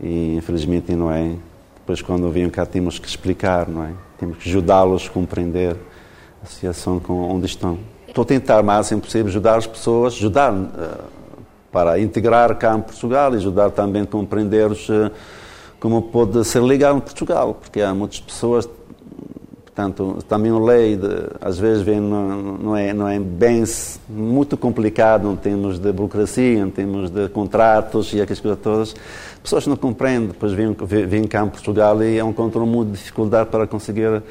e 0.00 0.36
infelizmente 0.36 0.94
não 0.94 1.10
é. 1.10 1.34
Depois 1.76 2.00
quando 2.00 2.30
vêm 2.30 2.48
cá 2.48 2.64
temos 2.64 2.98
que 2.98 3.08
explicar 3.08 3.68
não 3.68 3.84
é? 3.84 3.92
Temos 4.18 4.38
que 4.38 4.48
ajudá-los 4.48 5.08
a 5.08 5.10
compreender 5.10 5.76
a 6.42 6.46
situação 6.46 7.00
com 7.00 7.14
onde 7.28 7.46
estão. 7.46 7.78
Estou 8.06 8.22
a 8.22 8.26
tentar 8.26 8.60
o 8.60 8.64
máximo 8.64 9.00
possível 9.00 9.28
ajudar 9.28 9.56
as 9.56 9.66
pessoas 9.66 10.14
ajudar 10.14 10.52
uh, 10.52 11.04
para 11.70 11.98
integrar 11.98 12.54
cá 12.56 12.76
em 12.76 12.80
Portugal 12.80 13.32
e 13.34 13.36
ajudar 13.36 13.70
também 13.70 14.02
a 14.02 14.06
compreender-os 14.06 14.88
uh, 14.88 15.10
como 15.80 16.02
pode 16.02 16.44
ser 16.44 16.60
legal 16.60 16.96
em 16.96 17.00
Portugal 17.00 17.54
porque 17.54 17.80
há 17.80 17.94
muitas 17.94 18.20
pessoas 18.20 18.68
Portanto, 19.74 20.18
também 20.28 20.52
a 20.52 20.58
lei, 20.58 20.96
de, 20.96 21.08
às 21.40 21.58
vezes, 21.58 21.82
vem, 21.82 21.98
não, 21.98 22.58
não, 22.58 22.76
é, 22.76 22.92
não 22.92 23.08
é 23.08 23.18
bem 23.18 23.64
muito 24.06 24.54
complicado 24.54 25.32
em 25.32 25.36
termos 25.36 25.78
de 25.78 25.90
burocracia, 25.90 26.58
em 26.58 26.68
termos 26.68 27.08
de 27.08 27.26
contratos 27.30 28.12
e 28.12 28.20
aquelas 28.20 28.38
coisas 28.38 28.60
todas. 28.62 28.94
Pessoas 29.42 29.66
não 29.66 29.76
compreendem, 29.76 30.28
depois 30.28 30.52
vêm, 30.52 30.74
vêm 31.06 31.24
cá 31.24 31.44
em 31.44 31.48
Portugal 31.48 32.02
e 32.02 32.20
encontram 32.20 32.64
muita 32.66 32.92
dificuldade 32.92 33.50
para 33.50 33.66
conseguir 33.66 34.22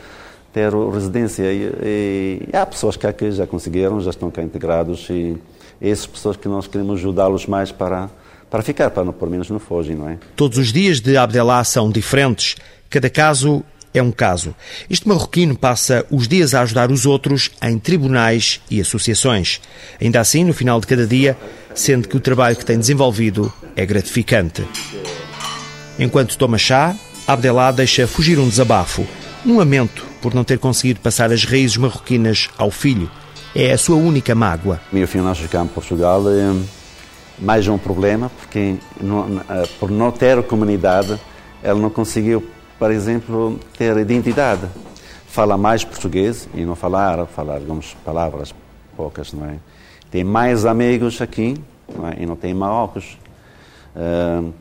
ter 0.53 0.71
residência. 0.73 1.43
E, 1.51 2.47
e 2.51 2.55
há 2.55 2.65
pessoas 2.65 2.95
cá 2.95 3.11
que 3.11 3.31
já 3.31 3.45
conseguiram, 3.45 3.99
já 3.99 4.11
estão 4.11 4.31
cá 4.31 4.41
integrados 4.41 5.09
e, 5.09 5.37
essas 5.81 6.05
pessoas 6.05 6.37
que 6.37 6.47
nós 6.47 6.67
queremos 6.67 6.99
ajudá-los 6.99 7.47
mais 7.47 7.71
para, 7.71 8.09
para 8.49 8.61
ficar, 8.61 8.91
para 8.91 9.11
pelo 9.11 9.31
menos 9.31 9.49
não 9.49 9.59
fogem, 9.59 9.95
não 9.95 10.07
é? 10.07 10.17
Todos 10.35 10.59
os 10.59 10.71
dias 10.71 11.01
de 11.01 11.17
Abdelá 11.17 11.63
são 11.63 11.89
diferentes. 11.89 12.55
Cada 12.89 13.09
caso 13.09 13.63
é 13.93 14.01
um 14.01 14.11
caso. 14.11 14.55
Este 14.89 15.07
marroquino 15.07 15.55
passa 15.55 16.05
os 16.09 16.27
dias 16.27 16.53
a 16.53 16.61
ajudar 16.61 16.91
os 16.91 17.05
outros 17.05 17.51
em 17.61 17.77
tribunais 17.77 18.61
e 18.69 18.79
associações. 18.79 19.59
Ainda 19.99 20.19
assim, 20.19 20.43
no 20.43 20.53
final 20.53 20.79
de 20.79 20.87
cada 20.87 21.05
dia, 21.05 21.37
sente 21.75 22.07
que 22.07 22.17
o 22.17 22.21
trabalho 22.21 22.55
que 22.55 22.65
tem 22.65 22.79
desenvolvido 22.79 23.51
é 23.75 23.85
gratificante. 23.85 24.65
Enquanto 25.99 26.37
toma 26.37 26.57
chá, 26.57 26.95
Abdelá 27.27 27.71
deixa 27.71 28.07
fugir 28.07 28.39
um 28.39 28.47
desabafo, 28.49 29.05
um 29.45 29.57
lamento 29.57 30.05
por 30.21 30.33
não 30.33 30.43
ter 30.43 30.59
conseguido 30.59 30.99
passar 30.99 31.31
as 31.31 31.43
raízes 31.43 31.77
marroquinas 31.77 32.49
ao 32.57 32.71
filho. 32.71 33.09
É 33.53 33.73
a 33.73 33.77
sua 33.77 33.97
única 33.97 34.33
mágoa. 34.33 34.79
Meu 34.91 35.07
filho 35.07 35.23
nasceu 35.23 35.49
cá 35.49 35.61
em 35.61 35.67
Portugal 35.67 36.23
é 36.29 36.53
mais 37.37 37.67
um 37.67 37.77
problema, 37.77 38.31
porque 38.37 38.75
eh, 38.99 39.69
por 39.79 39.89
não 39.89 40.11
ter 40.11 40.41
comunidade, 40.43 41.19
ele 41.63 41.79
não 41.79 41.89
conseguiu 41.89 42.43
por 42.81 42.89
exemplo, 42.89 43.59
ter 43.77 43.95
identidade. 43.95 44.67
Fala 45.27 45.55
mais 45.55 45.83
português 45.83 46.49
e 46.51 46.65
não 46.65 46.75
fala 46.75 46.99
árabe, 46.99 47.29
fala 47.31 47.53
algumas 47.53 47.93
palavras 48.03 48.55
poucas, 48.97 49.31
não 49.31 49.45
é? 49.45 49.57
Tem 50.09 50.23
mais 50.23 50.65
amigos 50.65 51.21
aqui 51.21 51.61
não 51.95 52.07
é? 52.07 52.15
e 52.17 52.25
não 52.25 52.35
tem 52.35 52.55
Marrocos. 52.55 53.19
Uh, 53.95 54.51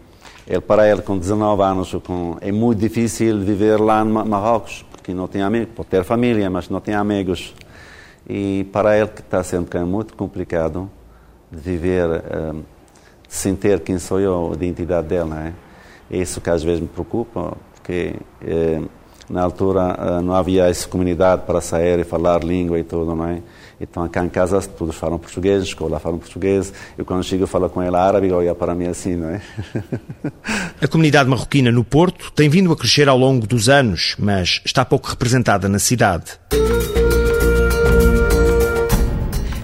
ele, 0.47 0.61
para 0.61 0.87
ele, 0.87 1.01
com 1.01 1.17
19 1.17 1.63
anos, 1.63 1.95
com, 2.05 2.37
é 2.43 2.53
muito 2.53 2.79
difícil 2.79 3.41
viver 3.41 3.81
lá 3.81 4.03
em 4.05 4.09
Marrocos, 4.09 4.85
porque 4.91 5.15
não 5.15 5.27
tem 5.27 5.41
amigos, 5.41 5.71
pode 5.75 5.89
ter 5.89 6.05
família, 6.05 6.51
mas 6.51 6.69
não 6.69 6.79
tem 6.79 6.95
amigos. 6.95 7.55
E 8.29 8.69
para 8.71 8.99
ele, 8.99 9.09
que 9.09 9.23
está 9.23 9.43
sendo 9.43 9.75
é 9.79 9.83
muito 9.83 10.15
complicado 10.15 10.91
de 11.51 11.59
viver 11.59 12.07
uh, 12.07 12.63
sem 13.27 13.57
ter 13.57 13.81
quem 13.81 13.99
sou 13.99 14.21
eu, 14.21 14.51
a 14.53 14.55
identidade 14.57 15.09
dele, 15.09 15.25
não 15.25 15.39
é? 15.39 15.55
É 16.11 16.19
isso 16.19 16.39
que 16.39 16.51
às 16.51 16.63
vezes 16.63 16.83
me 16.83 16.89
preocupa, 16.89 17.57
porque 17.91 18.15
eh, 18.43 18.81
na 19.29 19.43
altura 19.43 19.97
eh, 19.99 20.23
não 20.23 20.35
havia 20.35 20.69
essa 20.69 20.89
comunidade 20.89 21.43
para 21.45 21.61
sair 21.61 21.99
e 21.99 22.05
falar 22.05 22.45
língua 22.45 22.79
e 22.79 22.85
tudo, 22.85 23.15
não 23.15 23.27
é? 23.27 23.43
Então, 23.81 24.07
cá 24.09 24.25
em 24.25 24.29
casa, 24.29 24.61
todos 24.61 24.95
falam 24.95 25.19
português, 25.19 25.65
escola 25.65 25.99
falam 25.99 26.19
português. 26.19 26.73
Eu, 26.99 27.05
quando 27.05 27.25
chego, 27.25 27.47
falo 27.47 27.69
com 27.71 27.81
ela 27.81 27.99
árabe, 28.01 28.31
olha 28.31 28.55
para 28.55 28.75
mim 28.75 28.87
assim, 28.87 29.17
não 29.17 29.31
é? 29.31 29.41
A 30.81 30.87
comunidade 30.87 31.29
marroquina 31.29 31.73
no 31.73 31.83
Porto 31.83 32.31
tem 32.33 32.49
vindo 32.49 32.71
a 32.73 32.77
crescer 32.77 33.09
ao 33.09 33.19
longo 33.19 33.47
dos 33.47 33.69
anos, 33.69 34.15
mas 34.19 34.61
está 34.65 34.85
pouco 34.85 35.09
representada 35.09 35.69
na 35.69 35.79
cidade. 35.79 36.39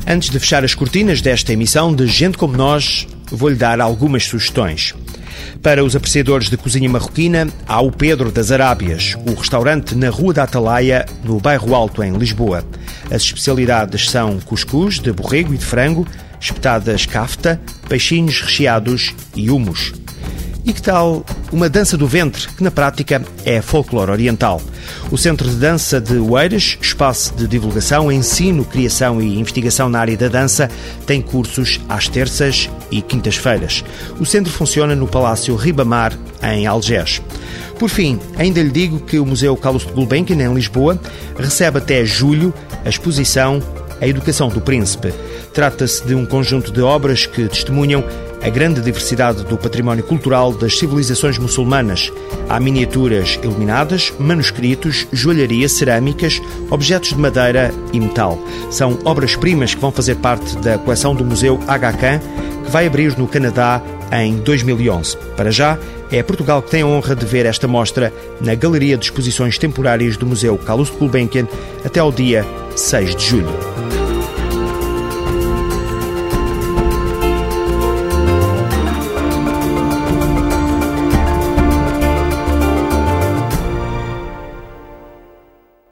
Antes 0.09 0.31
de 0.31 0.39
fechar 0.39 0.65
as 0.65 0.73
cortinas 0.73 1.21
desta 1.21 1.53
emissão 1.53 1.93
de 1.93 2.07
Gente 2.07 2.39
Como 2.39 2.57
Nós, 2.57 3.09
vou-lhe 3.29 3.57
dar 3.57 3.81
algumas 3.81 4.25
sugestões. 4.25 4.95
Para 5.61 5.83
os 5.83 5.97
apreciadores 5.97 6.49
de 6.49 6.57
cozinha 6.57 6.89
marroquina, 6.89 7.49
há 7.67 7.81
o 7.81 7.91
Pedro 7.91 8.31
das 8.31 8.53
Arábias, 8.53 9.17
o 9.27 9.35
restaurante 9.35 9.97
na 9.97 10.09
Rua 10.09 10.33
da 10.33 10.45
Atalaia, 10.45 11.05
no 11.25 11.41
Bairro 11.41 11.75
Alto, 11.75 12.05
em 12.05 12.17
Lisboa. 12.17 12.65
As 13.11 13.23
especialidades 13.23 14.09
são 14.09 14.39
cuscuz 14.39 15.01
de 15.01 15.11
borrego 15.11 15.53
e 15.53 15.59
de 15.59 15.65
frango, 15.65 16.07
espetadas 16.41 17.05
cafta, 17.05 17.61
peixinhos 17.89 18.41
recheados 18.41 19.13
e 19.35 19.51
humus. 19.51 19.93
E 20.67 20.73
que 20.73 20.83
tal 20.83 21.25
uma 21.53 21.69
dança 21.69 21.97
do 21.97 22.09
ventre, 22.09 22.49
que 22.49 22.61
na 22.61 22.73
prática 22.73 23.23
é 23.45 23.63
folclore 23.63 24.11
oriental? 24.11 24.61
O 25.13 25.17
Centro 25.17 25.49
de 25.49 25.55
Dança 25.55 26.01
de 26.01 26.15
Oeiras, 26.15 26.77
espaço 26.83 27.33
de 27.37 27.47
divulgação, 27.47 28.11
ensino, 28.11 28.65
criação 28.65 29.23
e 29.23 29.39
investigação 29.39 29.89
na 29.89 30.01
área 30.01 30.17
da 30.17 30.27
dança, 30.27 30.69
tem 31.07 31.23
cursos 31.23 31.81
às 31.89 32.09
terças 32.09 32.69
e 32.91 33.01
quintas-feiras. 33.01 33.85
O 34.19 34.27
centro 34.27 34.53
funciona 34.53 34.97
no 34.97 35.07
Palácio 35.07 35.55
Ribamar, 35.55 36.19
em 36.43 36.67
Algés. 36.67 37.23
Por 37.79 37.89
fim, 37.89 38.19
ainda 38.37 38.61
lhe 38.61 38.71
digo 38.71 38.99
que 38.99 39.21
o 39.21 39.27
Museu 39.27 39.57
Carlos 39.57 39.87
de 39.87 39.93
Gulbenkian, 39.93 40.43
em 40.43 40.53
Lisboa, 40.53 40.99
recebe 41.39 41.79
até 41.79 42.05
julho 42.05 42.53
a 42.85 42.89
exposição 42.89 43.63
A 44.01 44.09
Educação 44.09 44.49
do 44.49 44.61
Príncipe. 44.61 45.15
Trata-se 45.55 46.05
de 46.05 46.15
um 46.15 46.27
conjunto 46.27 46.73
de 46.73 46.83
obras 46.83 47.25
que 47.25 47.47
testemunham 47.49 48.03
a 48.43 48.49
grande 48.49 48.81
diversidade 48.81 49.45
do 49.45 49.57
património 49.57 50.05
cultural 50.05 50.53
das 50.53 50.79
civilizações 50.79 51.39
muçulmanas. 51.39 52.13
Há 52.49 52.61
miniaturas 52.61 53.39
iluminadas, 53.43 54.13
manuscritos, 54.19 55.07
joalharia, 55.13 55.69
cerâmicas, 55.69 56.41
objetos 56.71 57.11
de 57.11 57.19
madeira 57.19 57.73
e 57.93 58.01
metal. 58.01 58.39
São 58.71 58.99
obras-primas 59.05 59.75
que 59.75 59.81
vão 59.81 59.93
fazer 59.93 60.17
parte 60.17 60.57
da 60.59 60.79
coleção 60.79 61.15
do 61.15 61.25
Museu 61.25 61.59
Khan, 61.59 62.21
que 62.65 62.71
vai 62.71 62.87
abrir 62.87 63.17
no 63.19 63.27
Canadá 63.27 63.83
em 64.13 64.37
2011. 64.37 65.17
Para 65.37 65.51
já, 65.51 65.79
é 66.11 66.23
Portugal 66.23 66.63
que 66.63 66.71
tem 66.71 66.83
a 66.83 66.87
honra 66.87 67.17
de 67.17 67.27
ver 67.27 67.47
esta 67.47 67.67
mostra 67.67 68.13
na 68.41 68.55
Galeria 68.55 68.97
de 68.97 69.07
Exposições 69.07 69.59
Temporárias 69.59 70.17
do 70.17 70.27
Museu 70.27 70.57
Carlos 70.59 70.91
de 70.91 70.97
Gulbenkian 70.97 71.49
até 71.85 72.01
ao 72.01 72.13
dia 72.13 72.45
6 72.77 73.17
de 73.17 73.25
julho. 73.25 74.06